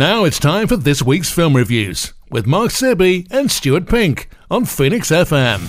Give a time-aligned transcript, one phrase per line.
[0.00, 4.64] Now it's time for this week's film reviews with Mark Sebi and Stuart Pink on
[4.64, 5.60] Phoenix FM.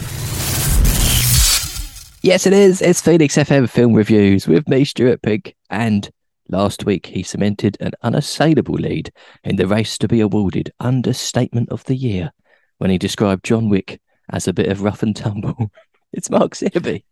[2.24, 2.82] Yes, it is.
[2.82, 5.58] It's Phoenix FM Film Reviews with me, Stuart Pink.
[5.70, 6.10] And
[6.48, 9.12] last week, he cemented an unassailable lead
[9.44, 12.32] in the race to be awarded Understatement of the Year
[12.78, 15.74] when he described John Wick as a bit of rough and tumble.
[16.14, 17.04] it's Mark Sebi.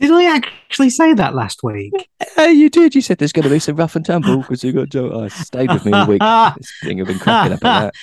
[0.00, 1.92] Did I actually say that last week?
[2.36, 2.94] Hey, you did.
[2.94, 5.10] You said there's going to be some rough and tumble because you got Joe.
[5.12, 6.22] Oh, stayed with me all week.
[6.56, 7.94] This thing have been cracking up at that.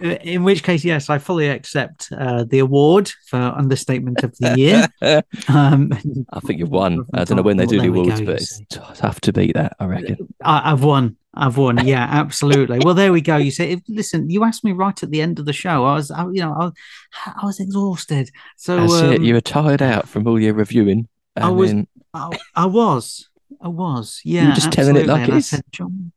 [0.00, 4.88] In which case, yes, I fully accept uh, the award for understatement of the year.
[5.48, 5.92] Um,
[6.32, 7.04] I think you've won.
[7.14, 9.74] I don't know when they do the awards, go, but it's tough to beat that,
[9.78, 10.16] I reckon.
[10.42, 11.16] I, I've won.
[11.34, 11.86] I've won.
[11.86, 12.78] Yeah, absolutely.
[12.84, 13.36] Well, there we go.
[13.36, 15.84] You say, listen, you asked me right at the end of the show.
[15.84, 16.72] I was, I, you know, I was,
[17.26, 18.30] I was exhausted.
[18.56, 21.08] So um, You were tired out from all your reviewing.
[21.36, 23.28] I was- then I, I was,
[23.60, 24.20] I was.
[24.24, 25.62] Yeah, You were just telling it like it is.
[25.72, 26.12] John,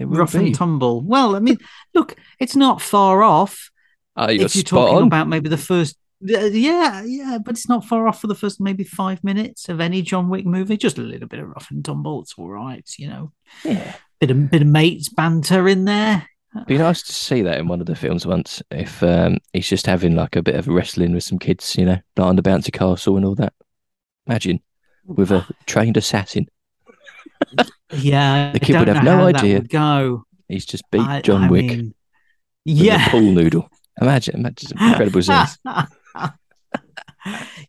[0.00, 0.38] rough be.
[0.38, 1.00] and tumble.
[1.02, 1.58] Well, I mean,
[1.94, 3.70] look, it's not far off.
[4.16, 5.02] Oh, you're if you're talking on.
[5.04, 5.96] about maybe the first
[6.28, 9.80] uh, yeah yeah but it's not far off for the first maybe five minutes of
[9.80, 12.84] any john wick movie just a little bit of rough and tumble it's all right
[12.98, 13.30] you know
[13.64, 13.94] Yeah.
[14.18, 16.28] bit of bit of mates banter in there
[16.66, 18.60] Be nice to see that in one of the films once.
[18.72, 21.98] If um, he's just having like a bit of wrestling with some kids, you know,
[22.16, 23.52] like on the bouncy castle and all that.
[24.26, 24.60] Imagine
[25.04, 26.48] with a trained assassin.
[27.92, 29.60] Yeah The kid would have no idea.
[29.60, 31.94] go He's just beat I- John I Wick mean,
[32.64, 33.68] yeah pool noodle.
[34.00, 35.58] Imagine, imagine some incredible scenes.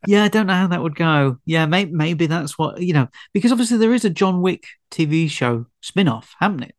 [0.07, 1.37] yeah, I don't know how that would go.
[1.45, 5.29] Yeah, maybe, maybe that's what you know, because obviously there is a John Wick TV
[5.29, 6.75] show spin-off, haven't it?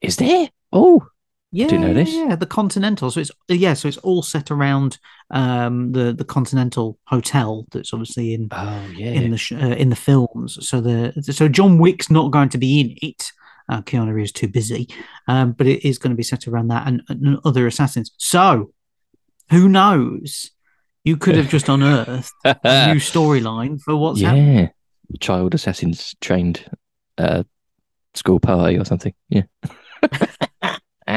[0.00, 0.50] Is there?
[0.72, 1.06] Oh,
[1.50, 2.12] Yeah, didn't know yeah, this.
[2.12, 3.10] Yeah, the Continental.
[3.10, 4.98] So it's yeah, so it's all set around
[5.30, 9.12] um the the Continental Hotel that's obviously in oh yeah.
[9.12, 10.58] in the sh- uh, in the films.
[10.68, 13.32] So the so John Wick's not going to be in it.
[13.70, 14.88] Uh, Keanu is too busy,
[15.26, 18.12] um, but it is going to be set around that and, and other assassins.
[18.16, 18.72] So
[19.50, 20.50] who knows?
[21.04, 24.54] You could have just unearthed a new storyline for what's happening.
[24.54, 24.68] yeah.
[25.20, 26.64] Child assassins trained
[27.16, 27.44] uh,
[28.14, 29.14] school party or something.
[29.30, 29.42] Yeah.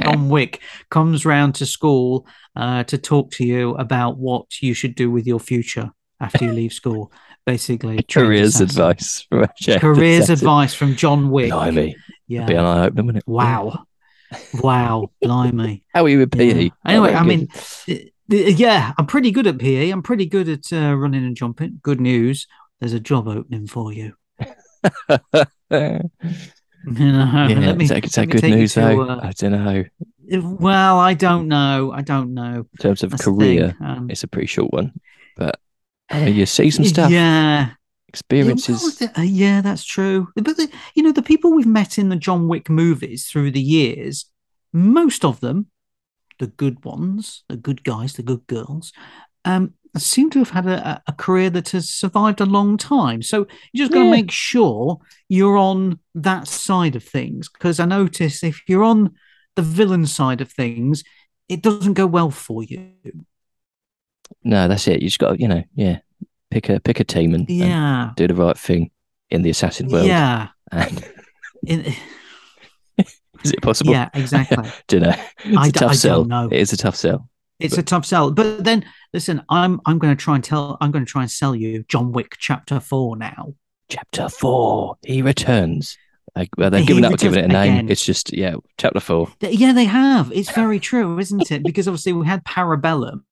[0.04, 2.26] John Wick comes round to school
[2.56, 6.52] uh, to talk to you about what you should do with your future after you
[6.54, 7.12] leave school.
[7.46, 9.26] Basically, Careers advice.
[9.30, 9.48] from
[9.80, 11.50] Careers advice from John Wick.
[11.52, 11.96] Blimey.
[12.28, 12.46] Yeah.
[12.46, 13.28] Be an eye opener, wouldn't it?
[13.28, 13.86] Wow.
[14.62, 15.12] Wow.
[15.24, 15.84] Blimey.
[15.94, 16.54] How are you with Yeah.
[16.54, 16.70] PE?
[16.86, 17.48] Anyway, I mean,
[17.86, 19.90] th- th- yeah, I'm pretty good at PE.
[19.90, 21.80] I'm pretty good at uh, running and jumping.
[21.82, 22.46] Good news.
[22.80, 24.14] There's a job opening for you.
[26.86, 29.02] You know, yeah, let me- is that, is that good news to, though?
[29.02, 29.84] uh, I don't know.
[30.60, 31.92] well, I don't know.
[31.94, 32.66] I don't know.
[32.72, 33.76] In terms of That's career.
[33.82, 34.94] Um, it's a pretty short one.
[35.38, 35.60] But
[36.10, 37.72] I mean, you see some stuff, Yeah.
[38.08, 39.00] experiences.
[39.02, 40.28] Yeah, uh, yeah, that's true.
[40.36, 43.62] But the, you know, the people we've met in the John Wick movies through the
[43.62, 44.26] years,
[44.74, 45.68] most of them,
[46.40, 48.92] the good ones, the good guys, the good girls,
[49.46, 53.22] um, seem to have had a, a career that has survived a long time.
[53.22, 54.12] So you just got to Yeah.
[54.12, 57.50] make sure you're on that side of things.
[57.50, 59.16] Because I notice if you're on
[59.56, 61.04] the villain side of things,
[61.50, 62.92] it doesn't go well for you.
[64.44, 65.02] No, that's it.
[65.02, 66.00] You just got to, you know, yeah,
[66.50, 68.12] pick a pick a team and, and Yeah.
[68.16, 68.92] do the right thing
[69.30, 70.06] in the assassin world.
[70.08, 70.48] Yeah.
[70.72, 71.04] And
[71.68, 71.82] In-
[73.44, 73.92] is it possible?
[73.92, 74.58] yeah, exactly.
[74.88, 75.16] don't know.
[75.44, 76.20] It's I a tough I sell.
[76.24, 76.46] don't know.
[76.52, 77.28] It is a tough sell.
[77.60, 78.32] It's a tough sell.
[78.32, 81.32] But then listen, I'm I'm going to try and tell I'm going to try and
[81.32, 83.56] sell you John Wick chapter 4 now.
[83.90, 85.98] Chapter four, he returns.
[86.34, 87.74] Like, well, they've given up giving it a name.
[87.74, 87.90] again.
[87.90, 89.28] It's just yeah, chapter four.
[89.42, 90.32] Yeah, they have.
[90.32, 91.62] It's very true, isn't it?
[91.62, 93.24] Because obviously we had Parabellum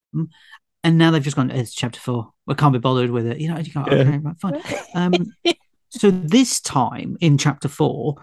[0.84, 2.32] and now they've just gone it's chapter 4.
[2.46, 3.40] We can't be bothered with it.
[3.40, 4.62] You know, you go, okay, right, fine.
[4.96, 5.34] Um,
[5.90, 8.22] so this time in chapter 4 b-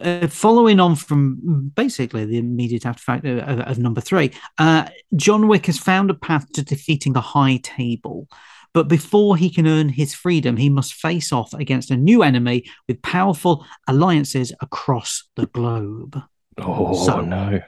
[0.00, 4.88] uh, following on from basically the immediate after fact of, of- of number three, uh,
[5.16, 8.28] John Wick has found a path to defeating the High Table.
[8.72, 12.64] But before he can earn his freedom, he must face off against a new enemy
[12.88, 16.20] with powerful alliances across the globe.
[16.58, 17.60] Oh So- no,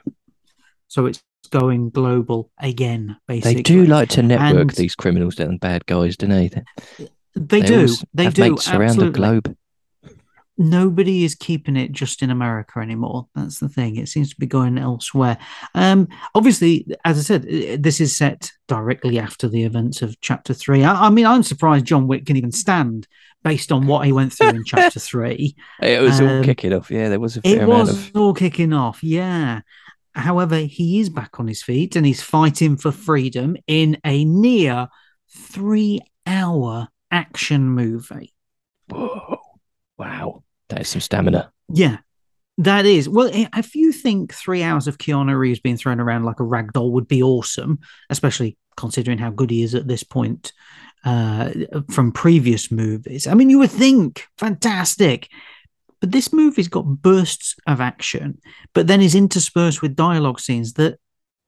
[0.89, 3.53] So it's going global again, basically.
[3.55, 6.49] they do like to network And- these criminals and bad guys, don't they?
[6.49, 7.87] They, They, do.
[8.13, 8.41] They do.
[8.51, 9.11] mates around the absolutely.
[9.19, 9.57] globe.
[10.57, 13.27] Nobody is keeping it just in America anymore.
[13.35, 13.95] That's the thing.
[13.97, 15.37] It seems to be going elsewhere.
[15.75, 17.43] Um, obviously, as I said,
[17.83, 20.83] this is set directly after the events of Chapter Three.
[20.83, 23.07] I, I mean, I'm surprised John Wick can even stand
[23.43, 25.55] based on what he went through in Chapter Three.
[25.81, 26.89] It was all Um, kicking off.
[26.91, 27.89] Yeah, there was a fair amount.
[27.89, 28.15] It was of.
[28.15, 29.61] all kicking off, yeah.
[30.15, 34.87] However, he is back on his feet and he's fighting for freedom in a near
[35.29, 38.33] three-hour action movie.
[38.89, 39.37] Whoa,
[39.97, 40.36] wow,
[40.77, 41.51] that is some stamina.
[41.73, 41.97] Yeah.
[42.59, 43.31] That is well.
[43.33, 46.91] If you think three hours of Keanu Reeves being thrown around like a rag doll
[46.91, 47.79] would be awesome,
[48.11, 50.53] especially considering how good he is at this point
[51.03, 51.51] uh,
[51.89, 55.29] from previous movies, I mean, you would think fantastic.
[55.99, 58.39] But this movie's got bursts of action,
[58.73, 60.99] but then is interspersed with dialogue scenes that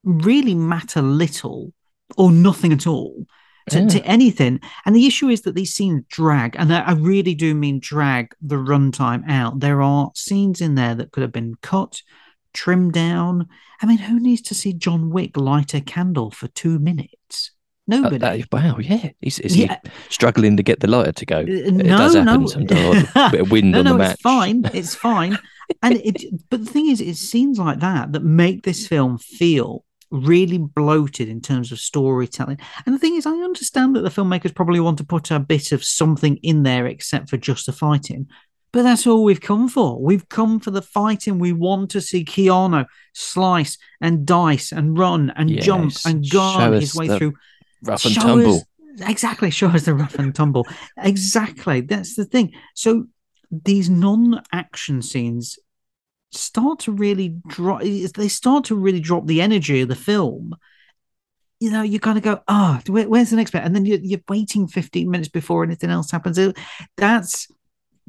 [0.02, 1.72] really matter little
[2.16, 3.26] or nothing at all
[3.68, 3.88] to, Yeah.
[3.88, 4.60] to anything.
[4.86, 8.56] And the issue is that these scenes drag, and I really do mean drag the
[8.56, 9.60] runtime out.
[9.60, 12.02] There are scenes in there that could have been cut,
[12.54, 13.46] trimmed down.
[13.82, 17.52] I mean, who needs to see John Wick light a candle for two minutes?
[17.86, 18.18] Nobody.
[18.18, 19.10] that- wow, yeah.
[19.20, 19.78] Is, is Yeah.
[19.82, 21.38] he struggling to get the lighter to go?
[21.38, 22.46] Uh, It no, does happen no.
[22.46, 23.08] sometimes.
[23.16, 24.12] A bit of wind no, on no, the match.
[24.12, 24.70] it's fine.
[24.72, 25.38] It's fine.
[25.82, 29.84] and it, but the thing is, it's scenes like that that make this film feel
[30.10, 32.58] really bloated in terms of storytelling.
[32.84, 35.72] And the thing is, I understand that the filmmakers probably want to put a bit
[35.72, 38.26] of something in there except for just the fighting.
[38.72, 40.00] But that's all we've come for.
[40.00, 41.38] We've come for the fighting.
[41.40, 46.72] We want to see Keanu slice and dice and run and jump Yes, and show
[46.72, 47.34] his way through
[47.82, 48.54] Rough and show tumble.
[48.56, 48.64] us-
[49.02, 50.66] exactly show us the rough and tumble
[50.98, 53.06] exactly that's the thing so
[53.50, 55.58] these non-action scenes
[56.32, 60.54] start to really drop they start to really drop the energy of the film.
[61.58, 63.62] You know you kind of go oh where, where's the next bit?
[63.62, 66.38] And then you're, you're waiting 15 minutes before anything else happens.
[66.96, 67.48] That's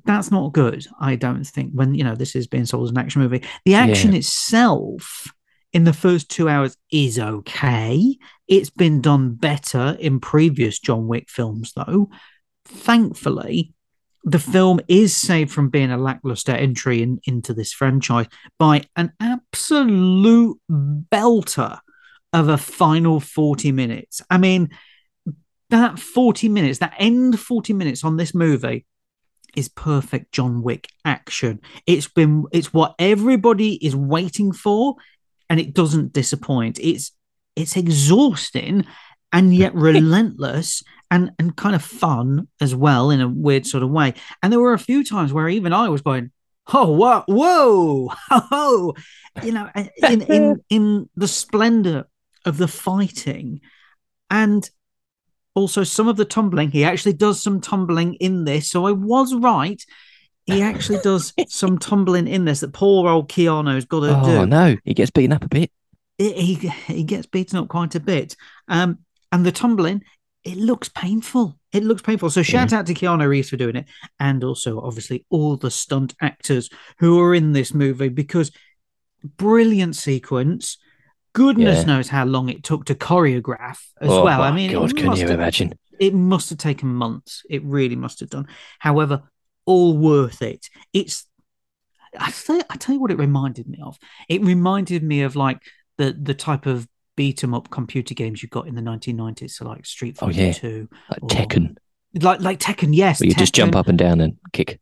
[0.04, 2.98] that's not good i don't think when you know this is being sold as an
[2.98, 3.44] action movie.
[3.66, 5.28] The action itself
[5.74, 8.18] in the first two hours is okay.
[8.48, 12.10] It's been done better in previous John Wick films, though.
[12.66, 13.74] Thankfully,
[14.24, 18.28] the film is saved from being a lackluster entry in, into this franchise
[18.60, 21.80] by an absolute belter
[22.34, 24.22] of a final 40 minutes.
[24.30, 24.70] I mean,
[25.70, 28.86] that 40 minutes, that end 40 minutes on this movie
[29.56, 31.60] is perfect John Wick action.
[31.86, 34.96] It's been it's what everybody is waiting for
[35.50, 36.80] and it doesn't disappoint.
[36.80, 37.12] It's
[37.56, 38.86] it's exhausting
[39.34, 43.92] and yet relentless and and kind of fun as well in a weird sort of
[43.92, 44.14] way.
[44.42, 46.32] And there were a few times where even I was going,
[46.74, 48.94] "Oh, whoa, whoa, oh!"
[49.44, 49.70] You know,
[50.10, 52.08] in in in the splendor
[52.46, 53.60] of the fighting,
[54.30, 54.68] and
[55.54, 56.72] also some of the tumbling.
[56.72, 59.84] He actually does some tumbling in this, so I was right.
[60.46, 64.46] He actually does some tumbling in this that poor old Keanu's got to do Oh,
[64.46, 64.76] no.
[64.84, 65.72] He gets beaten up a bit.
[66.18, 68.36] it, he he gets beaten up quite a bit.
[68.68, 69.00] Um,
[69.32, 70.04] and the tumbling,
[70.44, 71.58] it looks painful.
[71.72, 72.30] It looks painful.
[72.30, 73.86] So shout out to Keanu Reeves for doing it,
[74.20, 78.52] and also obviously all the stunt actors who are in this movie because
[79.24, 80.78] brilliant sequence.
[81.34, 81.86] Goodness Yeah.
[81.96, 84.42] knows how long it took to choreograph as oh, well.
[84.42, 85.74] I mean, God, can you have- imagine?
[86.00, 87.44] it must have taken months.
[87.50, 88.48] It really must have done.
[88.80, 89.30] However,
[89.66, 90.68] all worth it.
[90.92, 91.26] It's
[92.20, 93.98] I say I tell you what it reminded me of.
[94.28, 95.62] It reminded me of like
[95.98, 99.66] the the type of beat 'em up computer games you got in the 1990s, so
[99.66, 100.54] like Street Oh, Fighter yeah.
[100.54, 101.76] 2, Like or- Tekken,
[102.22, 103.22] like like Tekken, yes.
[103.22, 104.80] you just jump up and down and kick.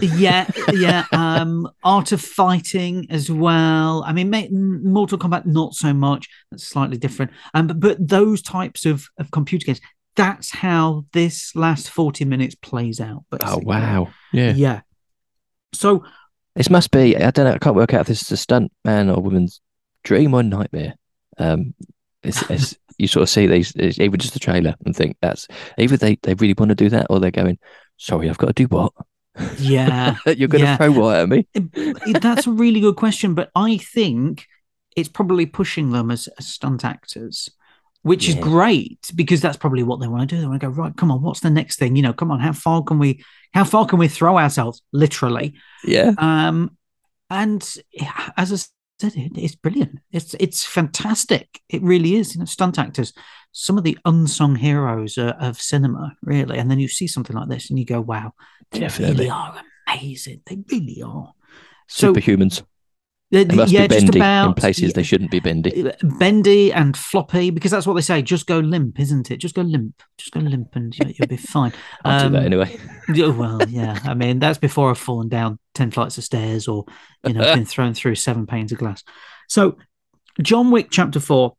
[0.00, 1.04] yeah, yeah.
[1.12, 4.04] Um, Art of Fighting as well.
[4.06, 4.30] I mean,
[4.84, 6.28] Mortal Kombat not so much.
[6.50, 7.32] That's slightly different.
[7.52, 9.80] Um, but, but those types of of computer games.
[10.14, 13.24] That's how this last forty minutes plays out.
[13.30, 14.08] But oh, wow.
[14.32, 14.52] Yeah.
[14.52, 14.80] Yeah.
[15.72, 16.04] So
[16.54, 18.70] This must be, I don't know, I can't work out if this is a stunt
[18.84, 19.60] man or woman's
[20.04, 20.94] dream or nightmare.
[21.38, 21.74] Um,
[22.22, 25.48] it's, it's, you sort of see these, it's even just the trailer and think that's
[25.78, 27.58] either they, they really want to do that or they're going,
[27.96, 28.92] sorry, I've got to do what?
[29.58, 31.46] yeah, You're going to throw what at me?
[32.20, 34.46] That's a really good question, but I think
[34.96, 37.48] it's probably pushing them as, as stunt actors,
[38.02, 40.40] which is great because that's probably what they want to do.
[40.40, 40.96] They want to go right.
[40.96, 41.96] Come on, what's the next thing?
[41.96, 42.40] You know, come on.
[42.40, 43.24] How far can we?
[43.54, 44.82] How far can we throw ourselves?
[44.92, 45.54] Literally.
[45.84, 46.12] Yeah.
[46.18, 46.76] Um,
[47.30, 47.62] and
[48.36, 48.56] as I
[49.08, 49.98] said, it, it's brilliant.
[50.12, 51.60] It's it's fantastic.
[51.68, 52.34] It really is.
[52.34, 53.12] You know, stunt actors,
[53.52, 56.58] some of the unsung heroes uh, of cinema, really.
[56.58, 58.32] And then you see something like this, and you go, "Wow,
[58.70, 59.16] they Definitely.
[59.16, 60.42] really are amazing.
[60.46, 61.32] They really are."
[61.88, 62.62] So Superhumans.
[63.30, 65.90] they They must yeah, be just bendy about in places yeah, they shouldn't be bendy.
[66.18, 68.22] bendy and floppy because that's what they say.
[68.22, 69.38] Just go limp, isn't it?
[69.38, 70.02] Just go limp.
[70.18, 71.72] Just go limp, and you- you'll be fine.
[72.04, 72.76] I'll do that Um, anyway.
[73.08, 73.98] well, yeah.
[74.04, 76.84] I mean, that's before I've fallen down 10 flights of stairs or,
[77.26, 79.02] you know, been thrown through seven panes of glass.
[79.48, 79.76] So,
[80.40, 81.54] John Wick Chapter 4,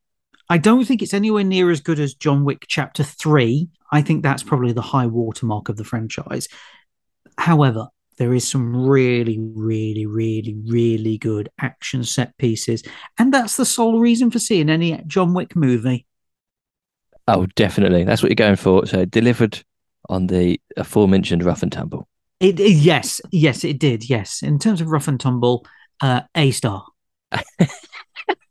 [0.49, 3.69] I don't think it's anywhere near as good as John Wick Chapter 3.
[3.91, 6.47] I think that's probably the high watermark of the franchise.
[7.37, 12.83] However, there is some really, really, really, really good action set pieces.
[13.17, 16.05] And that's the sole reason for seeing any John Wick movie.
[17.27, 18.03] Oh, definitely.
[18.03, 18.85] That's what you're going for.
[18.85, 19.63] So delivered
[20.09, 22.07] on the aforementioned rough and tumble.
[22.43, 24.09] It, it- yes, yes, it did.
[24.09, 25.65] Yes, in terms of rough and tumble,
[26.01, 26.85] Uh, a star.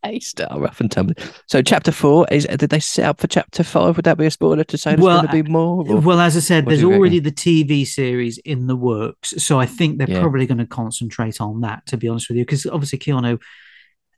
[0.05, 1.15] A star, rough and tumble.
[1.47, 2.45] So, chapter four is.
[2.45, 3.95] Did they set up for chapter five?
[3.95, 5.87] Would that be a spoiler to say there's Well, going to be more?
[5.89, 9.61] or- Well, as I said, what there's already the TV series in the works, so
[9.61, 10.21] I think they're Yeah.
[10.21, 11.87] probably going to concentrate on that.
[11.87, 13.41] To be honest with you, because obviously Keanu,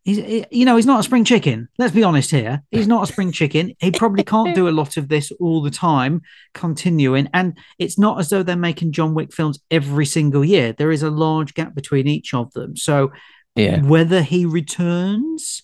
[0.04, 1.68] he's he- you know he's not a spring chicken.
[1.78, 3.74] Let's be honest here, he's not a spring chicken.
[3.80, 7.28] He probably can't do a lot of this all the time, continuing.
[7.34, 10.72] And it's not as though they're making John Wick films every single year.
[10.72, 12.76] There is a large gap between each of them.
[12.76, 13.12] So
[13.56, 15.62] yeah, whether he returns,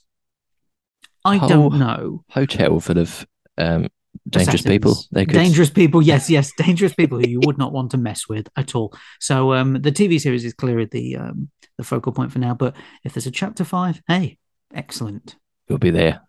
[1.24, 2.24] I Whole- don't know.
[2.30, 3.26] hotel full of
[3.58, 3.88] um,
[4.28, 4.72] dangerous Assassins.
[4.72, 4.96] people.
[5.12, 5.34] They could.
[5.34, 8.74] Dangerous people, yes, yes, dangerous people who you would not want to mess with at
[8.74, 8.94] all.
[9.20, 12.54] So um, the TV series is clearly the um, the focal point for now.
[12.54, 12.74] But
[13.04, 14.38] if there's a chapter five, hey,
[14.74, 15.36] excellent.
[15.68, 16.22] You'll be there,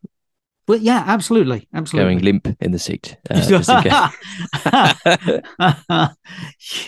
[0.67, 2.13] Well, yeah, absolutely, absolutely.
[2.13, 3.17] going limp in the seat.
[3.29, 5.51] Uh, just in case.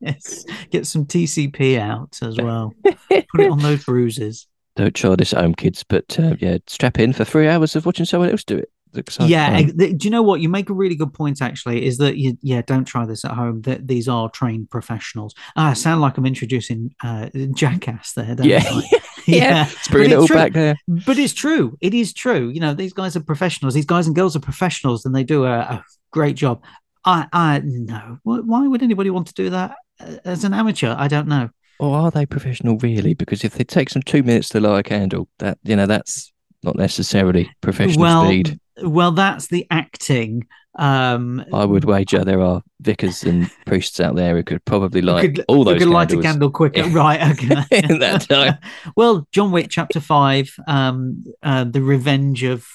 [0.00, 2.74] yes, get some TCP out as well.
[2.84, 4.46] Put it on those bruises.
[4.76, 5.84] Don't try this at home, kids.
[5.84, 8.70] But uh, yeah, strap in for three hours of watching someone else do it.
[8.94, 10.40] It's yeah, do you know what?
[10.40, 11.40] You make a really good point.
[11.40, 13.62] Actually, is that you, yeah, don't try this at home.
[13.62, 15.34] That these are trained professionals.
[15.56, 18.34] Ah, I sound like I'm introducing uh, Jackass there.
[18.34, 19.00] Don't yeah, I?
[19.26, 19.66] yeah.
[19.68, 20.36] Let's bring it all true.
[20.36, 20.76] back there.
[21.06, 21.76] but it's true.
[21.80, 22.48] It is true.
[22.48, 23.74] You know, these guys are professionals.
[23.74, 26.62] These guys and girls are professionals, and they do a, a great job.
[27.04, 28.18] I, I no.
[28.22, 30.94] Why why would anybody want to do that uh, as an amateur?
[30.96, 31.50] I don't know.
[31.78, 33.14] Or are they professional really?
[33.14, 36.32] Because if it takes them two minutes to light a candle, that you know that's
[36.62, 38.60] not necessarily professional well, speed.
[38.82, 40.46] Well, that's the acting.
[40.78, 45.34] Um, I would wager there are vicars and priests out there who could probably light
[45.34, 47.32] could- all those could light a candle quicker, right?
[47.32, 47.64] Okay.
[47.88, 48.56] In that time.
[48.96, 52.66] well, John Wick Chapter Five, um, uh, the revenge of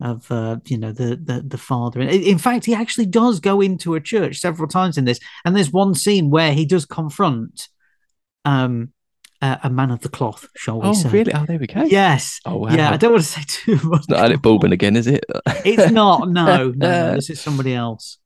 [0.00, 2.00] of uh, you know the the the father.
[2.00, 5.54] In, in fact, he actually does go into a church several times in this, and
[5.54, 7.68] there's one scene where he does confront
[8.44, 8.92] um
[9.44, 11.08] a, a man of the cloth, shall we Oh, say?
[11.10, 11.32] really?
[11.34, 11.82] Oh, there we go.
[11.84, 12.40] Yes.
[12.44, 12.74] Oh, wow.
[12.74, 14.00] Yeah, I don't want to say too much.
[14.00, 15.24] It's not Alec Baldwin again, is it?
[15.64, 16.28] It's not.
[16.30, 17.14] No, no, no.
[17.14, 18.18] This is somebody else.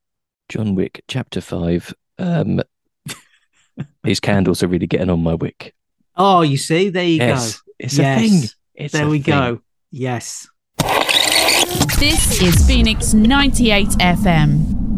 [0.47, 1.93] John Wick, Chapter Five.
[2.17, 2.61] Um,
[4.03, 5.73] his candles are really getting on my wick.
[6.15, 7.71] Oh, you see, there you yes, go.
[7.79, 8.17] it's yes.
[8.17, 8.49] a thing.
[8.75, 9.33] It's there a we thing.
[9.33, 9.61] go.
[9.91, 10.47] Yes.
[11.99, 14.88] This is Phoenix 98 FM.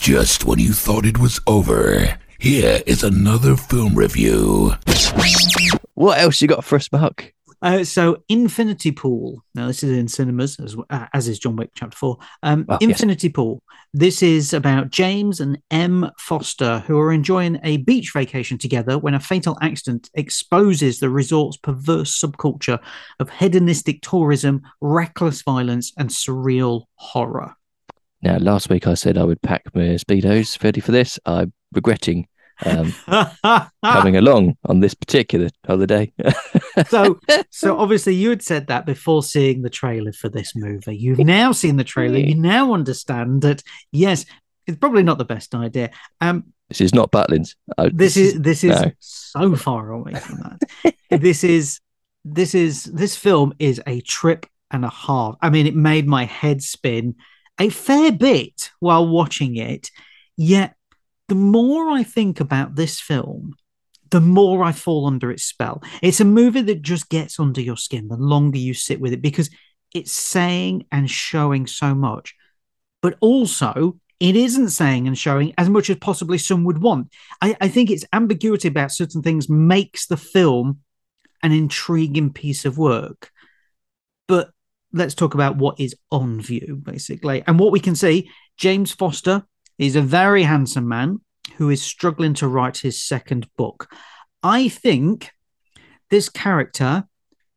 [0.00, 4.72] Just when you thought it was over, here is another film review.
[5.94, 7.34] What else you got for us, Mark?
[7.60, 9.44] Uh, so Infinity Pool.
[9.54, 12.18] Now this is in cinemas as uh, as is John Wick Chapter Four.
[12.44, 12.88] Um, Oh, yes.
[12.90, 13.60] Infinity Pool.
[13.92, 19.14] This is about James and Em Foster who are enjoying a beach vacation together when
[19.14, 22.78] a fatal accident exposes the resort's perverse subculture
[23.18, 27.54] of hedonistic tourism, reckless violence, and surreal horror.
[28.22, 31.18] Now, last week I said I would pack my speedos ready for this.
[31.24, 32.26] I'm regretting
[32.64, 32.92] um,
[33.84, 36.12] coming along on this particular holiday.
[36.88, 37.18] so
[37.50, 41.52] so obviously you had said that before seeing the trailer for this movie you've now
[41.52, 44.24] seen the trailer you now understand that yes
[44.66, 47.54] it's probably not the best idea um this is not Butlins.
[47.78, 48.90] I- this is this is no.
[48.98, 51.80] so far away from that this is
[52.24, 56.24] this is this film is a trip and a half i mean it made my
[56.24, 57.14] head spin
[57.58, 59.90] a fair bit while watching it
[60.36, 60.74] yet
[61.28, 63.54] the more i think about this film
[64.10, 65.82] the more I fall under its spell.
[66.02, 69.22] It's a movie that just gets under your skin the longer you sit with it
[69.22, 69.50] because
[69.94, 72.34] it's saying and showing so much.
[73.02, 77.12] But also, it isn't saying and showing as much as possibly some would want.
[77.40, 80.80] I, I think its ambiguity about certain things makes the film
[81.42, 83.30] an intriguing piece of work.
[84.26, 84.50] But
[84.92, 87.42] let's talk about what is on view, basically.
[87.46, 89.44] And what we can see James Foster
[89.78, 91.20] is a very handsome man
[91.56, 93.88] who is struggling to write his second book.
[94.42, 95.30] I think
[96.10, 97.04] this character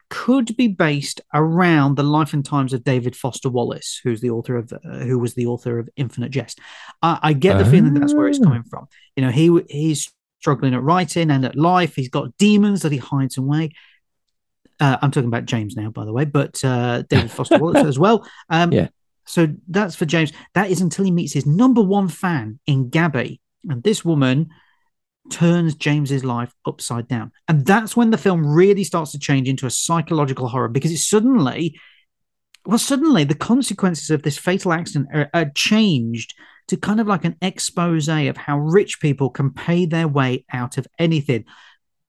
[0.09, 4.57] could be based around the life and times of David Foster Wallace, who's the author
[4.57, 6.59] of uh, who was the author of Infinite Jest.
[7.01, 8.43] I, I get the feeling that's where it's Ah.
[8.43, 8.88] coming from.
[9.15, 10.11] You know, he he's
[10.41, 11.95] struggling at writing and at life.
[11.95, 13.71] He's got demons that he hides away.
[14.81, 18.00] Uh, I'm talking about James now, by the way, but uh, David Foster Wallace as
[18.00, 18.27] well.
[18.50, 18.88] Um, Yeah.
[19.27, 20.33] So that's for James.
[20.55, 24.50] That is until he meets his number one fan in Gabby, and this woman
[25.29, 27.31] turns James's life upside down.
[27.47, 31.07] And that's when the film really starts to change into a psychological horror because it's
[31.07, 31.79] suddenly,
[32.65, 36.33] well, suddenly the consequences of this fatal accident are, are changed
[36.67, 40.77] to kind of like an expose of how rich people can pay their way out
[40.77, 41.45] of anything.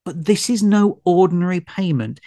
[0.05, 2.19] But this is no ordinary payment.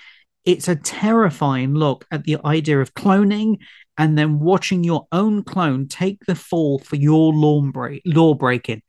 [0.46, 3.58] It's a terrifying look at the idea of cloning
[3.98, 8.82] and then watching your own clone take the fall for your law, break, law breaking.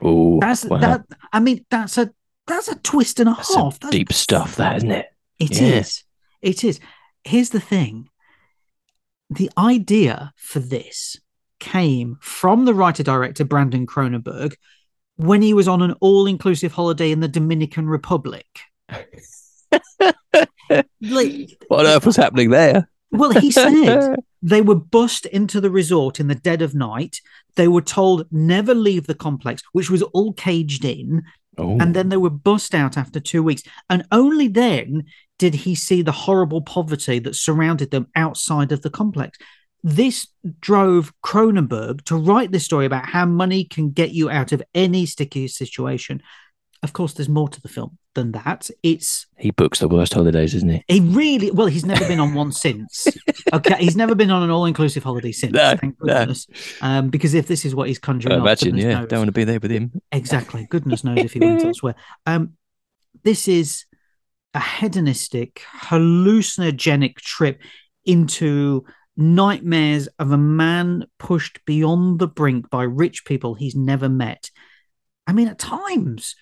[0.00, 0.78] Oh, That's wow.
[0.78, 1.04] that.
[1.32, 2.10] I mean, that's a
[2.46, 3.78] that's a twist and a That's half.
[3.80, 5.06] That's deep stuff, that isn't it?
[5.38, 5.68] It Yeah.
[5.68, 6.04] is.
[6.40, 6.80] It is.
[7.24, 8.08] Here's the thing
[9.28, 11.16] the idea for this
[11.60, 14.54] came from the writer director Brandon Cronenberg
[15.16, 18.46] when he was on an all inclusive holiday in the Dominican Republic.
[21.00, 22.88] like, What on earth was happening there?
[23.10, 27.20] well, he said they were bussed into the resort in the dead of night.
[27.56, 31.22] They were told never leave the complex, which was all caged in.
[31.58, 33.62] Oh, And then they were bussed out after two weeks.
[33.90, 35.04] And only then
[35.38, 39.38] did he see the horrible poverty that surrounded them outside of the complex.
[39.82, 40.28] This
[40.60, 45.06] drove Cronenberg to write this story about how money can get you out of any
[45.06, 46.22] sticky situation.
[46.82, 48.70] Of course, there's more to the film than that.
[48.82, 50.84] It's he books the worst holidays, isn't he?
[50.88, 51.66] he really well.
[51.66, 53.06] He's never been on one since.
[53.52, 55.52] Okay, he's never been on an all-inclusive holiday since.
[55.52, 56.18] No, thank no.
[56.18, 56.46] goodness.
[56.80, 59.00] Um, because if this is what he's conjuring I up, imagine, goodness yeah.
[59.00, 59.08] knows.
[59.08, 59.92] Don't want to be there with him.
[60.12, 60.66] Exactly.
[60.70, 61.94] Goodness knows if he went elsewhere.
[62.26, 62.54] Um,
[63.22, 63.84] this is
[64.54, 67.60] a hedonistic, hallucinogenic trip
[68.04, 68.84] into
[69.16, 74.50] nightmares of a man pushed beyond the brink by rich people he's never met.
[75.26, 76.34] I mean, at times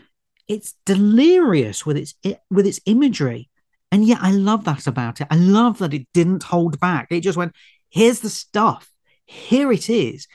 [0.48, 2.14] it's delirious with its
[2.50, 3.48] with its imagery,
[3.92, 5.28] and yet I love that about it.
[5.30, 7.08] I love that it didn't hold back.
[7.10, 7.54] It just went,
[7.90, 8.90] "Here's the stuff.
[9.26, 10.26] Here it is."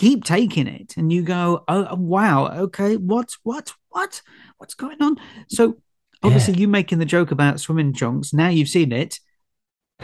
[0.00, 0.96] keep taking it.
[0.96, 2.48] And you go oh wow.
[2.62, 2.96] Okay.
[2.96, 4.22] What what what?
[4.56, 5.16] What's going on?
[5.48, 5.76] So
[6.22, 8.32] obviously you making the joke about swimming trunks.
[8.32, 9.20] Now you've seen it.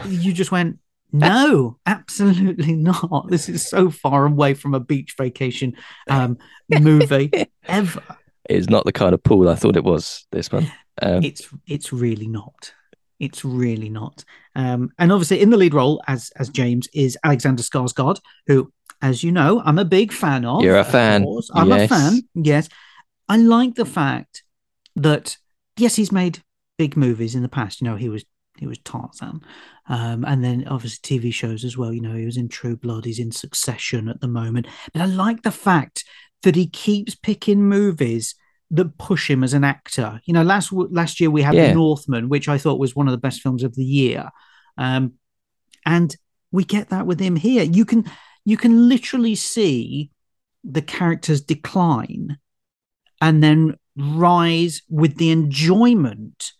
[0.05, 0.77] You just went
[1.11, 3.27] no absolutely not.
[3.29, 5.75] This is so far away from a beach vacation
[6.07, 6.37] um
[6.69, 7.31] movie
[7.65, 8.03] ever
[8.49, 10.71] It's not the kind of pool I thought it was, this one.
[11.01, 12.73] Um, it's it's really not.
[13.19, 14.23] It's really not.
[14.55, 19.23] Um and obviously in the lead role as as james is alexander skarsgård who as
[19.23, 21.51] you know i'm a big fan of You're a fan, course.
[21.53, 21.85] i'm yes.
[21.85, 22.69] a fan yes.
[23.29, 24.43] I like the fact
[24.95, 25.37] that
[25.77, 26.41] yes he's made
[26.77, 27.81] big movies in the past.
[27.81, 28.23] You know he was
[28.57, 29.41] he was tarzan.
[29.87, 31.93] Um and then obviously tv shows as well.
[31.93, 33.05] You know he was in true blood.
[33.05, 34.67] He's in succession at the moment.
[34.93, 36.03] But i like the fact
[36.43, 38.35] that he keeps picking movies
[38.71, 40.21] that push him as an actor.
[40.25, 41.69] You know, last last year we had Yeah.
[41.69, 44.29] The Northman, which I thought was one of the best films of the year,
[44.77, 45.13] um,
[45.85, 46.15] and
[46.51, 47.63] we get that with him here.
[47.63, 48.05] You can
[48.45, 50.11] you can literally see
[50.63, 52.37] the character's decline,
[53.21, 56.51] and then rise with the enjoyment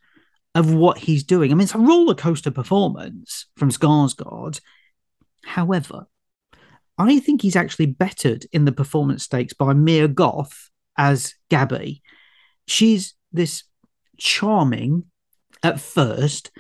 [0.56, 1.52] of what he's doing.
[1.52, 4.60] I mean, it's a roller coaster performance from Skarsgård.
[5.46, 6.08] However,
[6.98, 12.02] I think he's actually bettered in the performance stakes by Mia Goth as Gabby.
[12.68, 13.64] She's this
[14.18, 15.04] charming
[15.64, 16.52] at first,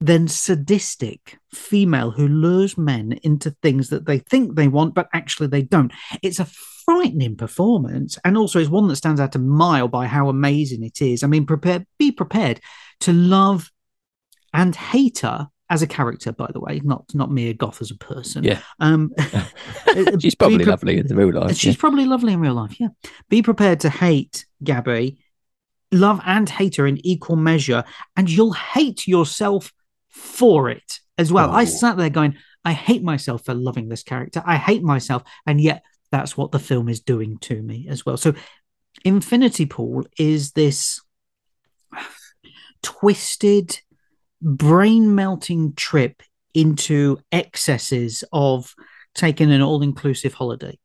[0.00, 5.48] then sadistic female who lures men into things that they think they want, but actually
[5.48, 5.92] they don't.
[6.22, 6.48] It's a
[6.84, 11.02] frightening performance, and also it's one that stands out a mile by how amazing it
[11.02, 11.22] is.
[11.22, 12.60] I mean, prepare, be prepared
[13.00, 13.70] to love
[14.54, 17.96] and hate her as a character, by the way, not not Mia Goth as a
[17.96, 18.44] person.
[18.44, 18.60] Yeah.
[18.80, 19.12] Um,
[20.20, 21.56] She's probably pre- lovely in real life.
[21.56, 22.78] She's probably lovely in real life.
[22.80, 22.88] Yeah.
[23.28, 25.18] Be prepared to hate Gabby,
[25.92, 27.84] love and hate her in equal measure,
[28.16, 29.72] and you'll hate yourself
[30.08, 31.50] for it as well.
[31.50, 31.66] I Oh.
[31.66, 34.42] sat there going, I hate myself for loving this character.
[34.44, 35.22] I hate myself.
[35.46, 38.16] And yet that's what the film is doing to me as well.
[38.16, 38.34] So
[39.04, 41.00] Infinity Pool is this
[42.82, 43.80] twisted,
[44.42, 46.22] brain melting trip
[46.54, 48.74] into excesses of
[49.14, 50.78] taking an all inclusive holiday.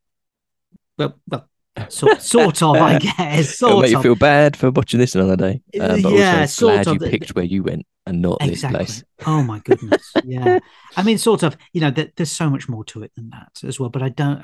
[0.98, 1.48] Well, well,
[1.90, 3.40] sort, sort of, I guess.
[3.62, 4.04] It'll Sort make you of.
[4.04, 5.62] feel bad for watching this another day.
[5.80, 6.94] Uh, but Yeah, also sort glad of.
[7.04, 8.80] you picked where you went and not exactly.
[8.86, 9.04] this place.
[9.26, 10.12] Oh my goodness.
[10.26, 10.60] Yeah.
[10.96, 11.58] I mean, sort of.
[11.74, 13.90] You know, there, there's so much more to it than that as well.
[13.90, 14.44] But I don't.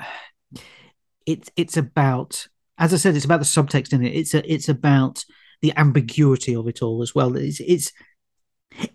[1.26, 4.14] It's it's about, as I said, it's about the subtext in it.
[4.14, 5.24] It's a, it's about
[5.62, 7.36] the ambiguity of it all as well.
[7.36, 7.92] It's it's.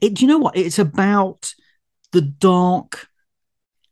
[0.02, 0.56] It, do you know what?
[0.58, 1.54] It's about
[2.12, 3.08] the dark,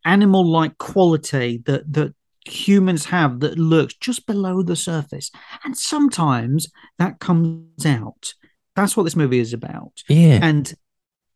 [0.06, 2.13] animal-like quality that that
[2.46, 5.32] humans have that lurks just below the surface,
[5.63, 6.67] and sometimes
[7.00, 8.34] that comes out.
[8.76, 10.39] That's what this movie is about Yeah.
[10.41, 10.74] and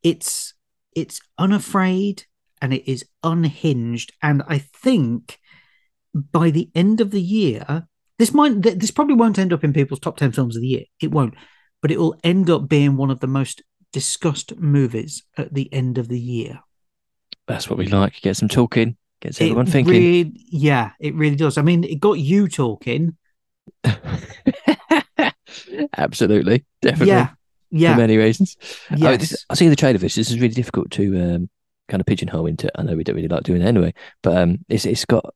[0.04, 0.54] it's
[0.96, 2.24] it's unafraid
[2.62, 5.38] and it is unhinged and i think
[6.14, 10.00] by the end of the year this might this probably won't end up in people's
[10.00, 11.36] top 10 films of the year it won't
[11.82, 13.62] but it will end up being one of the most
[13.93, 16.60] discussed movies at the end of the year
[17.47, 18.21] That's what we like.
[18.21, 18.97] Get some talking.
[19.21, 19.93] Gets everyone it thinking.
[19.93, 23.15] really- yeah it really does i mean it got you talking
[25.97, 26.65] Absolutely.
[26.82, 27.08] Definitely.
[27.08, 27.30] yeah
[27.71, 28.56] yeah For many reasons.
[28.89, 29.19] I, yes.
[29.30, 30.15] this, I see the trailer for this.
[30.15, 31.50] This is really difficult to um,
[31.89, 32.69] kind of pigeonhole into.
[32.80, 35.34] I know we don't really like doing it anyway, but um, it's it's got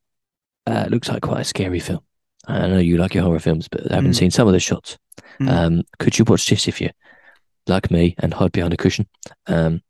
[0.67, 1.99] uh, looks like quite a scary film.
[2.47, 4.15] I know you like your horror films, but I haven't Mm.
[4.17, 4.97] seen some of the shots.
[5.41, 5.49] Mm.
[5.49, 6.89] Um, could you watch this if you
[7.67, 9.07] like me and hide behind a cushion?
[9.47, 9.81] Um,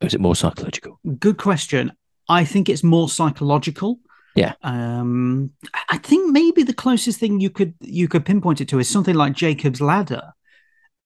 [0.00, 1.00] or is it more psychological?
[1.18, 1.92] Good question.
[2.28, 3.98] I think it's more psychological.
[4.36, 4.54] Yeah.
[4.62, 5.50] Um,
[5.88, 9.14] I- think maybe the closest thing you could you could pinpoint it to is something
[9.14, 10.32] like Jacob's Ladder.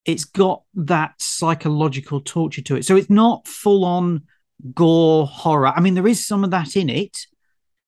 [0.04, 4.22] It's got that psychological torture to it, so it's not full on
[4.74, 5.68] gore horror.
[5.68, 7.26] I mean, there is some of that in it.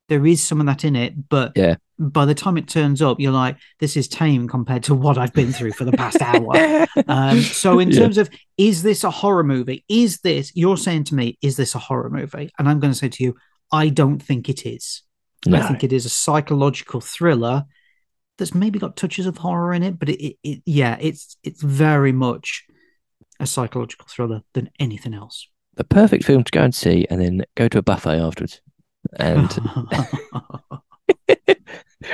[0.08, 1.76] There is some of that in it, but Yeah.
[1.98, 5.34] By the time it turns up, you're like, this is tame compared to what I've
[5.34, 6.54] been through for the past hour.
[7.08, 7.98] Um, so, in Yeah.
[8.00, 9.84] terms of is this a horror movie?
[9.88, 11.38] Is this you're saying to me?
[11.42, 12.50] Is this a horror movie?
[12.58, 13.36] And I'm going to say to you,
[13.72, 15.02] I don't think it is.
[15.46, 15.58] No.
[15.58, 17.64] I think it is a psychological thriller
[18.38, 21.62] that's maybe got touches of horror in it, but it, it, it yeah, it's it's
[21.62, 22.64] very much
[23.40, 25.48] a psychological thriller than anything else.
[25.76, 28.60] the perfect film to go and see, and then go to a buffet afterwards.
[29.18, 29.50] And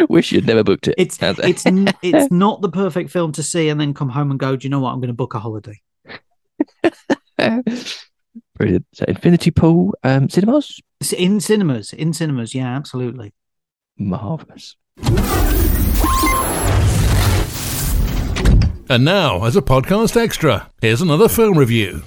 [0.08, 0.94] wish you'd never booked it.
[0.98, 4.40] it's it's n- it's not the perfect film to see and then come home and
[4.40, 4.56] go.
[4.56, 4.92] Do you know what?
[4.92, 5.80] I'm going to book a holiday.
[8.56, 8.86] Brilliant.
[8.92, 10.80] So Infinity Pool um, cinemas,
[11.16, 12.54] in cinemas, in cinemas.
[12.54, 13.32] Yeah, absolutely.
[13.96, 14.76] marvelous.
[18.88, 22.02] And now, as a podcast extra, here's another film review.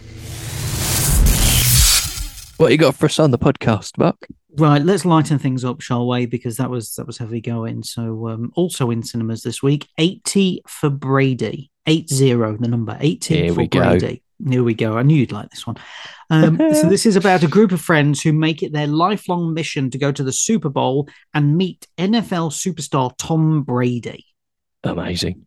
[2.58, 4.28] What you got for us on the podcast, Mark?
[4.56, 6.26] Right, let's lighten things up, shall we?
[6.26, 7.84] Because that was that was heavy going.
[7.84, 13.36] So, um, also in cinemas this week, eighty for Brady, eight zero, the number eighty
[13.44, 13.80] Here for we go.
[13.80, 14.22] Brady.
[14.48, 14.98] Here we go.
[14.98, 15.78] I knew you'd like this one.
[16.30, 19.90] Um, so this is about a group of friends who make it their lifelong mission
[19.92, 24.26] to go to the Super Bowl and meet NFL superstar Tom Brady.
[24.84, 25.46] Amazing.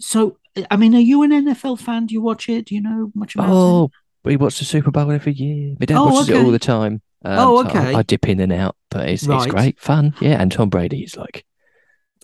[0.00, 0.38] So,
[0.70, 2.06] I mean, are you an NFL fan?
[2.06, 2.66] Do you watch it?
[2.66, 3.52] Do you know much about it?
[3.52, 3.90] Oh,
[4.24, 5.74] we watch the Super Bowl every year.
[5.80, 7.02] My dad Oh, watches it all the time.
[7.24, 7.94] Um, Oh, so okay.
[7.94, 9.44] I, I dip in and out, but it's, Right.
[9.44, 10.14] it's great fun.
[10.20, 11.44] Yeah, and Tom Brady is like,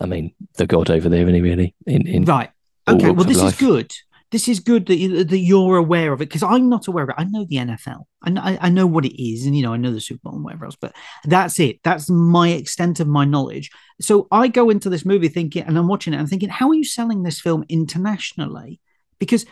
[0.00, 1.40] I mean, the god over there, he?
[1.40, 1.74] Really?
[1.86, 2.50] In, in Right.
[2.86, 3.10] Okay.
[3.10, 3.92] Well, this is good.
[4.30, 7.10] This is good that you, that you're aware of it because I'm not aware of
[7.10, 7.14] it.
[7.16, 8.04] I know the NFL.
[8.22, 10.34] I know, I know what it is, and you know I know the Super Bowl
[10.34, 10.76] and whatever else.
[10.78, 11.80] But that's it.
[11.82, 13.70] That's my extent of my knowledge.
[14.02, 16.74] So I go into this movie thinking, and I'm watching it, and thinking, how are
[16.74, 18.80] you selling this film internationally?
[19.18, 19.46] Because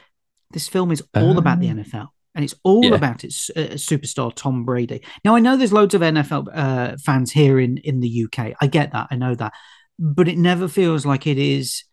[0.51, 2.09] this film is all about the Um, NFL.
[2.37, 2.95] And it's all yeah.
[2.95, 5.03] about its uh, superstar Tom Brady.
[5.25, 8.53] Now I know there's loads of NFL uh, fans here in in the UK.
[8.61, 9.09] I get that.
[9.11, 9.53] I know that,
[9.99, 11.85] but it never feels like it is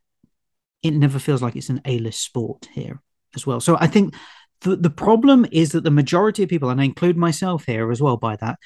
[0.83, 3.01] it never feels like it's an A-list sport here
[3.35, 3.61] as well.
[3.61, 4.13] So I think
[4.61, 8.01] the the problem is that the majority of people, and I include myself here as
[8.01, 8.59] well by that,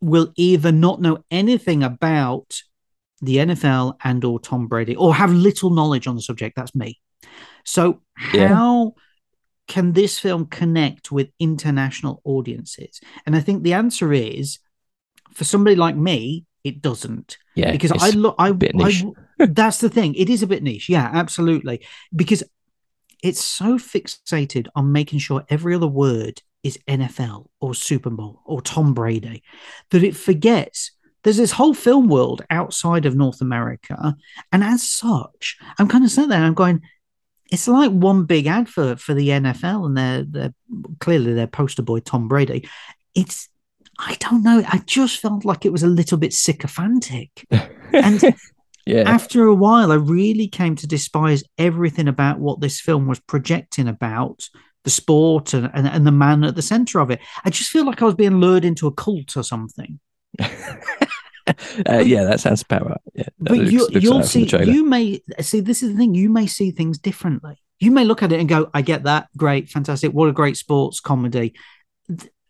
[0.00, 2.60] will either not know anything about
[3.22, 6.56] the NFL and or Tom Brady or have little knowledge on the subject.
[6.56, 7.00] That's me.
[7.64, 8.92] So Yeah.
[9.66, 13.00] Can this film connect with international audiences?
[13.24, 14.58] And I think the answer is
[15.34, 20.14] for somebody like me, it doesn't yeah, because I look, I, I that's the thing.
[20.14, 22.42] It is a bit niche, yeah, absolutely, because
[23.22, 28.60] it's so fixated on making sure every other word is NFL or Super Bowl or
[28.60, 29.42] Tom Brady
[29.90, 30.90] that it forgets.
[31.22, 34.16] There's this whole film world outside of North America,
[34.52, 36.82] and as such, I'm kind of sat there and I'm going,
[37.50, 40.54] it's like one big advert for the NFL, and they're they're
[41.00, 42.68] clearly their poster boy Tom Brady.
[43.14, 43.48] It's
[43.98, 44.62] I don't know.
[44.66, 47.30] I just felt like it was a little bit sycophantic.
[47.92, 48.20] And
[48.84, 53.20] yeah, after a while, I really came to despise everything about what this film was
[53.20, 54.48] projecting about
[54.84, 57.20] the sport and, and, and the man at the center of it.
[57.44, 59.98] I just feel like I was being lured into a cult or something.
[61.88, 63.00] uh, yeah, that sounds about right.
[63.14, 66.70] Yeah, But you, that see, you may see, this is the thing, you may see
[66.70, 67.56] things differently.
[67.78, 69.28] You may look at it and go, I get that.
[69.36, 70.12] Great, fantastic.
[70.12, 71.54] What a great sports comedy.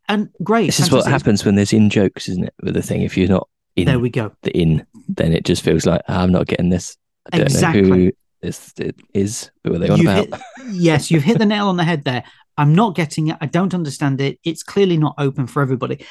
[0.08, 0.66] And great.
[0.66, 2.54] This is what happens when there's in jokes, isn't it?
[2.62, 4.32] With the thing, if you're not in There we go.
[4.42, 6.96] the in, then it just feels like "Ah, I'm not getting this.
[7.32, 7.82] I don't know Exactly.
[7.88, 9.50] who this it is.
[9.64, 10.40] Who are they on You've about?
[10.58, 12.22] hit- yes, you've hit the nail on the head there.
[12.56, 13.36] I'm not getting it.
[13.40, 14.38] I don't understand it.
[14.44, 16.06] It's clearly not open for everybody.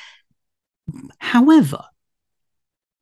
[1.20, 1.84] However,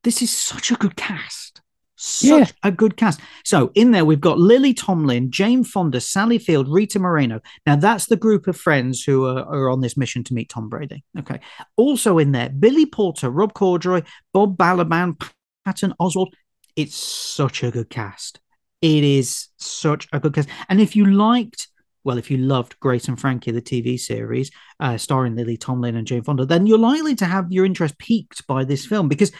[0.04, 1.60] this is such a good cast.
[1.96, 2.46] Such Yeah.
[2.62, 3.20] a good cast.
[3.44, 7.40] So in there, we've got Lily Tomlin, Jane Fonda, Sally Field, Rita Moreno.
[7.66, 10.68] Now that's the group of friends who are, are on this mission to meet Tom
[10.68, 11.02] Brady.
[11.18, 11.40] Okay.
[11.76, 15.18] Also in there, Billy Porter, Rob Corddry, Bob Balaban,
[15.64, 16.32] Patton Oswalt.
[16.76, 18.40] It's such a good cast.
[18.82, 20.48] It is such a good cast.
[20.68, 21.68] And if you liked,
[22.02, 26.06] well, if you loved Grace and Frankie, the TV series uh, starring Lily Tomlin and
[26.06, 29.32] Jane Fonda, then you're likely to have your interest piqued by this film because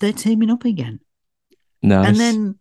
[0.00, 1.00] they're teaming up again.
[1.82, 2.08] Nice.
[2.08, 2.58] And then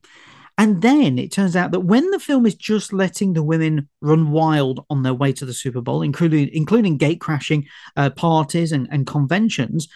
[0.58, 4.32] and then it turns out that when the film is just letting the women run
[4.32, 8.88] wild on their way to the Super Bowl, including including gate crashing uh, parties and,
[8.90, 9.90] and conventions,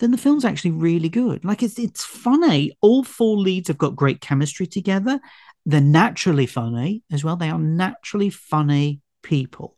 [0.00, 1.44] then the film's actually really good.
[1.44, 2.72] Like it's it's funny.
[2.82, 5.18] All four leads have got great chemistry together.
[5.64, 7.36] They're naturally funny as well.
[7.36, 9.76] They are naturally funny people.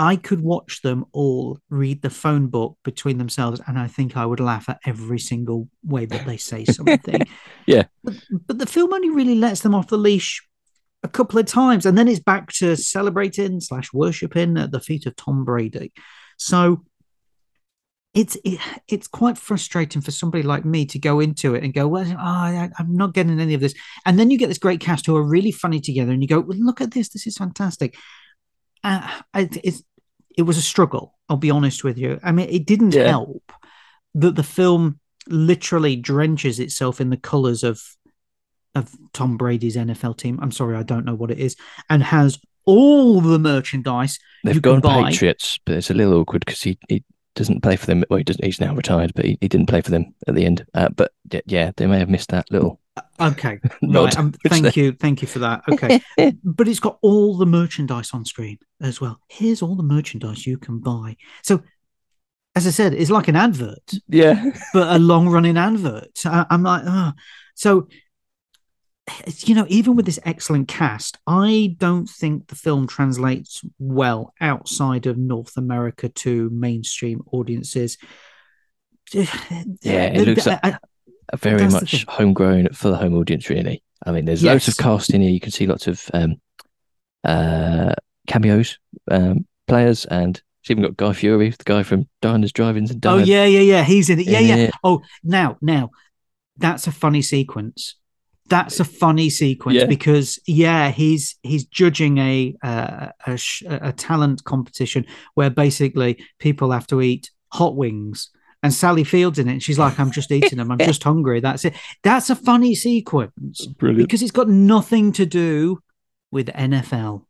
[0.00, 4.24] I could watch them all read the phone book between themselves, and I think I
[4.24, 7.20] would laugh at every single way that they say something.
[7.66, 7.84] Yeah.
[8.02, 8.14] But,
[8.46, 10.42] but the film only really lets them off the leash
[11.02, 15.04] a couple of times, and then it's back to celebrating slash worshipping at the feet
[15.04, 15.92] of Tom Brady.
[16.38, 16.82] So
[18.14, 18.58] it's it,
[18.88, 22.16] it's quite frustrating for somebody like me to go into it and go, well, oh,
[22.16, 23.74] I, I'm not getting any of this,
[24.06, 26.40] and then you get this great cast who are really funny together, and you go,
[26.40, 27.94] well, look at this, this is fantastic.
[28.82, 29.82] Uh, it, it's
[30.36, 31.18] it was a struggle.
[31.28, 32.18] I'll be honest with you.
[32.22, 33.08] I mean, it didn't Yeah.
[33.08, 33.52] help
[34.14, 37.82] that the film literally drenches itself in the colors of
[38.76, 40.38] of Tom Brady's NFL team.
[40.40, 41.56] I'm sorry, I don't know what it is,
[41.88, 45.06] and has all the merchandise They've you can gone.
[45.06, 47.02] Patriots, but it's a little awkward because he, he
[47.34, 48.04] doesn't play for them.
[48.08, 50.44] Well, he doesn't, he's now retired, but he, he didn't play for them at the
[50.44, 50.64] end.
[50.72, 51.12] Uh, but
[51.46, 52.80] yeah, they may have missed that little
[53.20, 54.16] Okay, right.
[54.18, 55.62] Um, thank you, thank you for that.
[55.70, 56.00] Okay,
[56.44, 59.20] but it's got all the merchandise on screen as well.
[59.28, 61.16] Here's all the merchandise you can buy.
[61.42, 61.62] So,
[62.54, 64.50] as I said, it's like an advert, yeah.
[64.72, 66.20] but a long running advert.
[66.24, 67.12] I, I'm like, oh.
[67.54, 67.88] so
[69.44, 75.06] you know, even with this excellent cast, I don't think the film translates well outside
[75.06, 77.98] of North America to mainstream audiences.
[79.12, 80.78] Yeah, it looks like- I-
[81.38, 83.82] Very That's much homegrown for the home audience, really.
[84.06, 84.84] I mean, there's loads of Yes.
[84.84, 85.30] cast in here.
[85.30, 86.36] You can see lots of um,
[87.24, 87.94] uh,
[88.26, 88.78] cameos,
[89.10, 93.18] um, players, and it's even got Guy Fieri, the guy from Diners, Drive-ins, and Oh
[93.18, 93.82] yeah, yeah, yeah.
[93.84, 94.26] He's in it.
[94.26, 94.70] Yeah, in yeah.
[94.82, 95.90] Oh, now, now,
[96.56, 97.96] that's a funny sequence.
[98.48, 99.86] That's a funny sequence Yeah.
[99.86, 106.72] because yeah, he's he's judging a uh, a sh- a talent competition where basically people
[106.72, 108.30] have to eat hot wings.
[108.62, 110.70] And Sally Fields in it, and she's like, "I'm just eating them.
[110.70, 111.74] I'm just hungry." That's it.
[112.02, 114.08] That's a funny sequence Brilliant.
[114.08, 115.80] because it's got nothing to do
[116.30, 117.24] with NFL.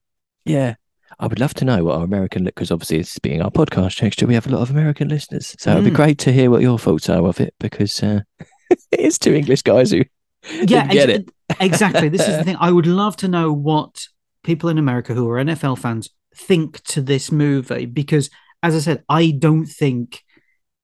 [0.44, 0.74] Yeah.
[1.18, 4.26] I would love to know what our American, because obviously it's being our podcast, Texture,
[4.26, 5.54] we have a lot of American listeners.
[5.58, 5.94] So it'd be Mm.
[5.96, 8.20] great to hear what your thoughts are of it because uh,
[8.92, 9.98] it's two English guys who
[10.50, 11.30] yeah, didn't get ex- it.
[11.60, 12.08] exactly.
[12.08, 12.56] This is the thing.
[12.58, 14.06] I would love to know what
[14.44, 18.30] people in America who are NFL fans think to this movie because,
[18.62, 20.22] as I said, I don't think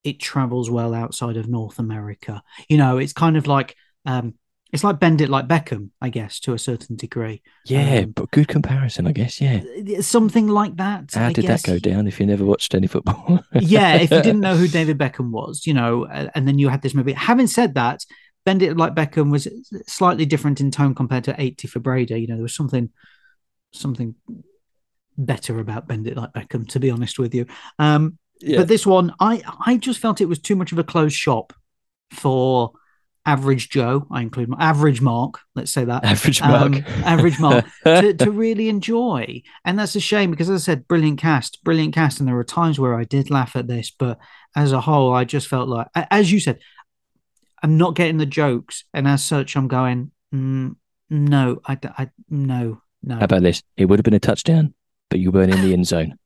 [0.07, 2.43] it travels well outside of North America.
[2.69, 4.35] You know, it's kind of like um,
[4.73, 7.43] it's like Bend It Like Beckham, I guess, to a certain degree.
[7.67, 9.41] Yeah, Um, but good comparison, I guess.
[9.41, 9.63] Yeah.
[10.01, 11.15] Something like that.
[11.15, 11.63] How I did guess.
[11.63, 13.41] that go down if you never watched any football?
[13.61, 16.83] yeah, if you didn't know who David Beckham was, you know, and then you had
[16.83, 17.13] this movie.
[17.13, 18.05] Having said that,
[18.45, 19.49] Bend It Like Beckham was
[19.87, 22.21] slightly different in tone compared to 80 for Brady.
[22.21, 22.91] You know, there was something
[23.73, 24.15] something
[25.19, 27.47] better about Bend It Like Beckham, to be honest with you.
[27.79, 28.59] Um, Yeah.
[28.59, 31.53] But this one, I I just felt it was too much of a closed shop
[32.11, 32.73] for
[33.27, 34.07] average Joe.
[34.11, 35.41] I include my average Mark.
[35.55, 36.89] Let's say that Average um, Mark.
[37.05, 39.43] average Mark to, to really enjoy.
[39.65, 42.21] And that's a shame because, as I said, brilliant cast, brilliant cast.
[42.21, 44.19] And there were times where I did laugh at this, but
[44.55, 46.61] as a whole, I just felt like, as you said,
[47.63, 48.85] I'm not getting the jokes.
[48.95, 50.77] And as such, I'm going, mm,
[51.11, 51.79] no, I
[52.31, 53.15] no, no.
[53.17, 53.63] How about this?
[53.77, 54.73] It would have been a touchdown,
[55.11, 56.17] but you weren't in the end zone.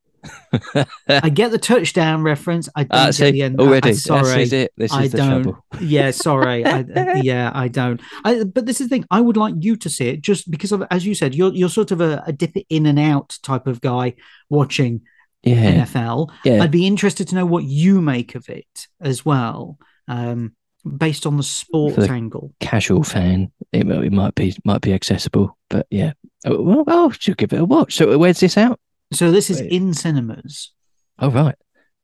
[1.09, 2.69] I get the touchdown reference.
[2.75, 3.61] I don't Ah, get see, the end.
[3.61, 3.89] already.
[3.91, 4.43] I, This sorry.
[4.43, 4.73] is it.
[4.77, 5.43] This is I the don't.
[5.43, 5.65] trouble.
[5.81, 6.65] yeah, sorry.
[6.67, 6.81] I,
[7.23, 8.01] yeah, I don't.
[8.25, 9.07] I, but this is the thing.
[9.11, 11.69] I would like you to see it just because of, as you said, you're you're
[11.69, 14.15] sort of a, a dip it in and out type of guy
[14.49, 15.03] watching
[15.43, 15.85] Yeah.
[15.85, 16.31] NFL.
[16.45, 16.63] Yeah.
[16.63, 19.79] I'd be interested to know what you make of it as well,
[20.09, 20.55] um,
[20.97, 22.53] based on the sports the- angle.
[22.61, 26.13] Casual fan, it, it might be might be accessible, but yeah.
[26.47, 27.95] Oh, well, oh, should give it a watch.
[27.97, 28.81] So where's this out?
[29.13, 29.73] So this is Wait.
[29.73, 30.73] in cinemas.
[31.19, 31.57] Oh, right.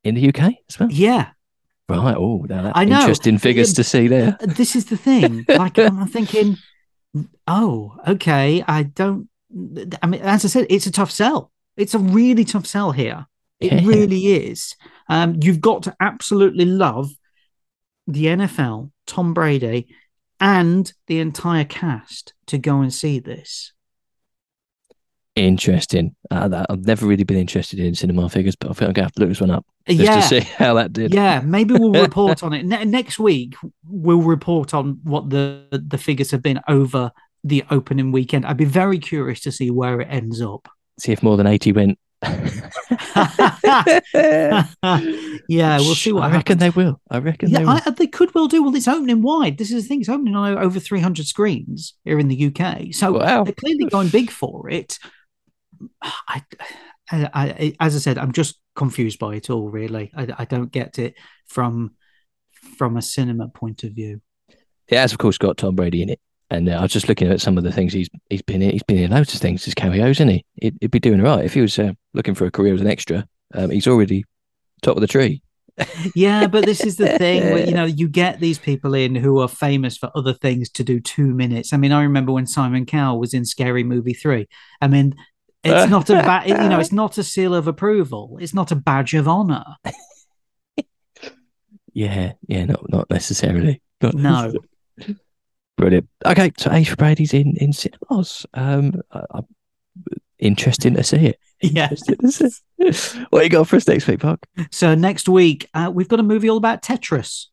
[0.05, 0.91] In the UK as well.
[0.91, 1.29] Yeah,
[1.89, 2.17] Right.
[2.17, 2.99] Oh, now that's I know.
[3.01, 4.37] interesting figures Yeah, to see there.
[4.41, 5.45] this is the thing.
[5.49, 6.57] Like I'm thinking,
[7.47, 8.65] oh, okay.
[8.67, 9.29] I don't.
[10.03, 11.53] I mean, as I said, it's a tough sell.
[11.77, 13.27] It's a really tough sell here.
[13.61, 13.87] It Yeah.
[13.87, 14.75] really is.
[15.09, 17.11] Um, you've got to absolutely love
[18.09, 19.87] the NFL, Tom Brady,
[20.41, 23.73] and the entire cast to go and see this.
[25.37, 26.17] Interesting.
[26.31, 29.03] Uh, that, I've never really been interested in cinema figures, but I think I'm to
[29.03, 31.13] have to look this one up just yeah, to see how that did.
[31.15, 31.41] yeah.
[31.45, 33.55] Maybe we'll report on it ne- next week.
[33.87, 37.13] We'll report on what the the figures have been over
[37.45, 38.47] the opening weekend.
[38.47, 40.69] I'd be very curious to see where it ends up.
[40.99, 41.99] See if more than 80 went.
[45.49, 46.61] yeah, we'll see what I reckon happens.
[46.61, 47.01] they will.
[47.11, 47.69] I reckon they will.
[47.71, 48.63] I, they could well do.
[48.63, 49.59] Well, it's opening wide.
[49.59, 52.95] This is the thing; it's opening on over 300 screens here in the UK.
[52.95, 53.45] So Wow.
[53.45, 54.99] they're clearly going big for it.
[57.11, 59.69] I, I, as I said, I'm just confused by it all.
[59.69, 61.15] Really, I, I don't get it
[61.47, 61.95] from
[62.79, 64.21] from a cinema point of view.
[64.89, 66.21] It has, of course, got Tom Brady in it.
[66.49, 68.71] And uh, I was just looking at some of the things he's he's been in.
[68.71, 70.45] He's been in loads of things as cameos, isn't he?
[70.61, 72.87] He'd, he'd be doing right if he was uh, looking for a career as an
[72.87, 73.27] extra.
[73.53, 74.25] Um, he's already
[74.83, 75.43] top of the tree.
[76.15, 79.41] yeah, but this is the thing where you know you get these people in who
[79.41, 81.73] are famous for other things to do two minutes.
[81.73, 84.47] I mean, I remember when Simon Cowell was in Scary Movie three.
[84.81, 85.17] I mean,
[85.73, 88.39] it's not a ba- you know, it's not a seal of approval.
[88.41, 89.65] It's not a badge of honor.
[91.93, 93.81] Yeah, yeah, not not necessarily.
[94.03, 94.53] Not No.
[95.79, 96.09] Brilliant.
[96.25, 98.45] Okay, so 80 for Brady's in in cinemas.
[98.55, 99.47] Um, I, I'm
[100.39, 101.39] interesting to see it.
[101.63, 101.85] Yeah.
[101.91, 102.49] Interesting to see.
[102.79, 103.27] it.
[103.31, 104.47] What you got for us next week, Mark?
[104.71, 107.47] So next week uh, we've got a movie all about Tetris.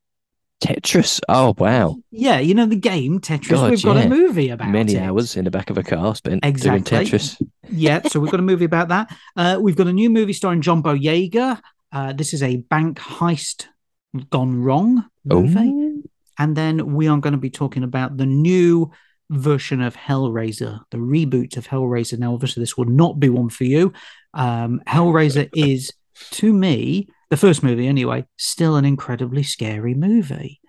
[0.64, 1.20] Tetris.
[1.30, 3.50] Oh wow, Yeah, you know the game Tetris.
[3.50, 4.04] God, we've got yeah.
[4.04, 5.02] a movie about many it.
[5.02, 6.82] hours in the back of a car spent Exactly.
[6.90, 7.42] doing Tetris.
[7.70, 9.16] Yeah, so we've got a movie about that.
[9.36, 11.60] Uh, we've got a new movie starring John Boyega.
[11.92, 13.66] Uh, this is a bank heist
[14.30, 15.58] gone wrong movie.
[15.58, 16.02] Oh,
[16.40, 18.92] And then we are going to be talking about the new
[19.30, 22.18] version of Hellraiser, the reboot of Hellraiser.
[22.20, 23.94] Now, obviously, this will not be one for you.
[24.34, 25.92] Um, Hellraiser is,
[26.32, 30.62] to me, the first movie anyway, still an incredibly scary movie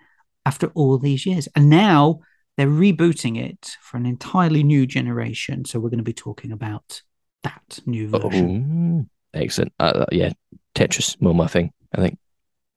[0.46, 1.46] after all these years.
[1.54, 2.20] And now
[2.56, 5.66] they're rebooting it for an entirely new generation.
[5.66, 7.02] So we're going to be talking about
[7.42, 9.10] that new version.
[9.34, 9.74] Oh, excellent.
[9.78, 10.30] Uh, yeah,
[10.74, 11.70] Tetris more my thing.
[11.94, 12.18] I think.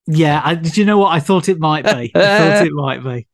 [0.05, 1.13] Yeah, I, did you know what?
[1.13, 2.11] I thought it might be.
[2.13, 3.25] I thought it might be.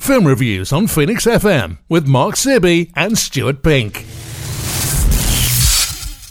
[0.00, 4.04] Film reviews on Phoenix FM with Mark Sibby and Stuart Pink.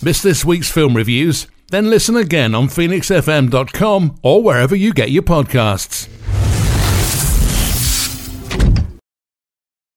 [0.02, 1.48] Miss this week's film reviews?
[1.70, 6.08] Then listen again on phoenixfm.com or wherever you get your podcasts.